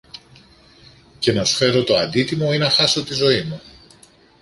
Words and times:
και 1.19 1.31
να 1.33 1.43
σου 1.43 1.55
φέρω 1.55 1.83
το 1.83 1.95
αντίτιμο 1.97 2.49
ή 2.53 2.57
να 2.57 2.69
χάσω 2.69 3.03
τη 3.03 3.13
ζωή 3.13 3.41
μου 3.43 3.61